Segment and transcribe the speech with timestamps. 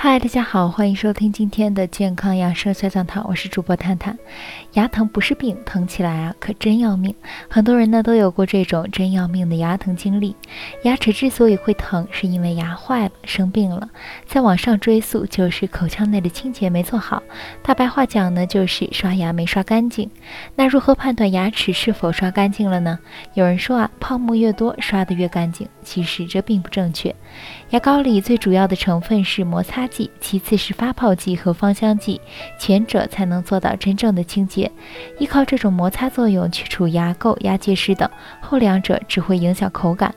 [0.00, 4.16] 嗨，大家好，欢迎收听今天的健康养生小讲堂，我是主播探探。
[4.74, 7.12] 牙疼不是病，疼起来啊可真要命。
[7.48, 10.36] 很多人呢都有过这种真要命的牙疼经历。
[10.84, 13.90] 牙齿之所以会疼，是因为牙坏了，生病了。
[14.24, 17.20] 再往上追溯，就是口腔内的清洁没做好。
[17.60, 20.08] 大白话讲呢，就是刷牙没刷干净。
[20.54, 22.96] 那如何判断牙齿是否刷干净了呢？
[23.34, 25.66] 有人说啊，泡沫越多，刷得越干净。
[25.82, 27.12] 其实这并不正确。
[27.70, 32.20] 牙膏里最主要的成分是摩擦剂，其次是发泡剂和芳香剂，
[32.58, 34.70] 前者才能做到真正的清洁。
[35.18, 38.08] 依靠这种摩擦作用去除牙垢、牙结石等，
[38.40, 40.14] 后两者只会影响口感。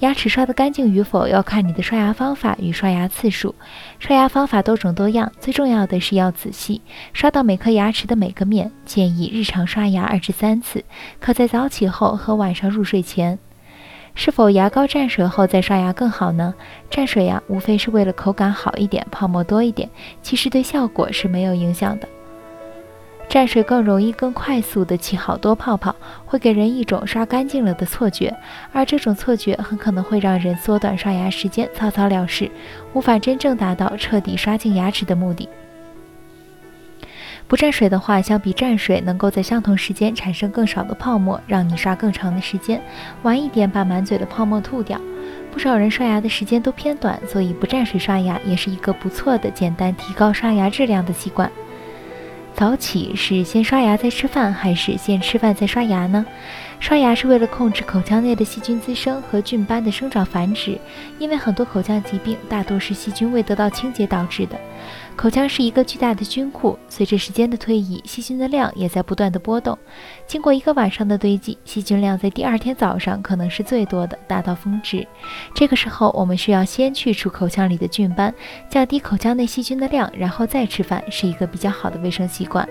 [0.00, 3.54] 牙齿刷得干净与否，要看你的刷牙方法与刷牙次数。
[3.98, 6.82] 刷牙方法多种多样，最重要的是要仔细
[7.14, 8.70] 刷到每颗牙齿的每个面。
[8.84, 10.84] 建议日常刷牙二至三次，
[11.18, 13.38] 可在早起后和晚上入睡前。
[14.18, 16.54] 是否牙膏蘸水后再刷牙更好呢？
[16.90, 19.88] 蘸水呀，无非是为了口感好一点，泡沫多一点，
[20.22, 22.08] 其实对效果是没有影响的。
[23.28, 28.34] 蘸水更容易、更快速地起好多泡泡，会给人一种刷干净了的错觉，
[28.72, 32.50] 而这种错觉很可能会让人缩短刷牙时间，草草了事，
[32.94, 35.46] 无法真正达到彻底刷净牙齿的目的。
[37.48, 42.82] 不蘸水的话，相比蘸水，能够在相同时间产生更少的泡沫，让你刷更长的时间，
[43.22, 45.00] 晚一点把满嘴的泡沫吐掉。
[45.52, 51.50] 不少人刷牙的时间都偏短，所以不蘸水刷牙也是一个不错的、简单提高刷牙质量的习惯。
[52.52, 56.26] 早起是先刷牙再吃饭，还是先吃饭再刷牙呢？
[56.80, 60.78] 刷牙是为了控制口腔内的细菌滋生和菌斑的生长繁殖，
[61.18, 64.58] 因为很多口腔疾病大多是细菌未得到清洁导致的。
[65.16, 69.78] 口腔是一个巨大的菌库，随着时间的推移，细菌的量也在不断的波动。
[70.26, 75.06] 经过一个晚上的堆积，细菌量在第二天早上可能是最多的，达到峰值。
[75.54, 78.32] 这个时候，我们需要先去除口腔里的菌斑，
[78.70, 82.66] 降低口腔内细菌的量，然后再吃饭，是一个比较好的卫生习惯。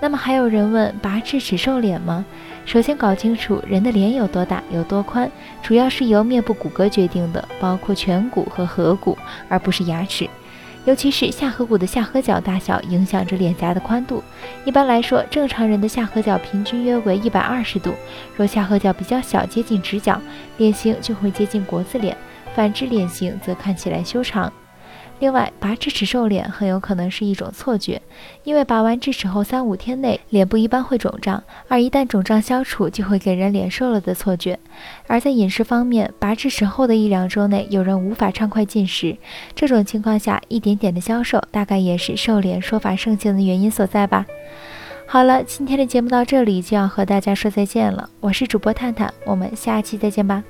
[0.00, 2.24] 那么还有人问，拔智齿瘦脸吗？
[2.64, 5.28] 首先搞清楚人的脸有多大、有多宽，
[5.60, 9.18] 主要是由面部骨骼决定的，包括颧骨和颌骨，
[9.48, 10.30] 而不是牙齿。
[10.84, 14.22] 尤其是下颌骨的下颌角大小影响着脸颊的宽度。
[14.64, 17.94] 一般来说，正常人的下颌角平均约为一百二十度。
[18.36, 20.20] 若下颌角比较小，接近直角，
[20.58, 22.14] 脸型就会接近国字脸；
[22.54, 24.52] 反之，脸型则看起来修长。
[25.20, 28.02] 另外，拔智齿瘦脸很有可能是一种错觉，
[28.42, 34.58] 因为拔完智齿后三五天内脸部一般会肿胀，而一旦肿胀消除，就会给人脸瘦了的错觉。
[35.06, 39.16] 而在饮食方面，拔智齿后的一两周内，有人无法畅快进食，
[39.54, 44.26] 这种情况下，一点点的消瘦，大概也是瘦脸说法盛行的原因所在吧。
[45.06, 50.42] 好了，今天的节目到这里就要和大家说再见了，我是主播探探，我们下期再见吧。